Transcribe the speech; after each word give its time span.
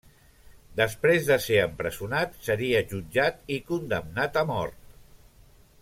Després 0.79 1.27
de 1.27 1.37
ser 1.47 1.59
empresonat, 1.65 2.33
seria 2.47 2.81
jutjat 2.95 3.55
i 3.57 3.61
condemnat 3.71 4.41
a 4.43 4.45
mort. 4.55 4.99